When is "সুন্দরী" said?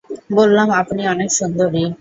1.31-1.83